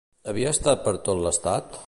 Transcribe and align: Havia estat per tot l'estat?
Havia 0.31 0.53
estat 0.57 0.81
per 0.87 0.95
tot 1.09 1.23
l'estat? 1.27 1.79